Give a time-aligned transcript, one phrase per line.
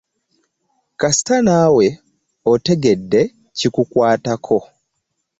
[0.99, 1.87] Kasita naawe
[2.51, 3.21] otegedde
[3.57, 4.57] kikukwatako.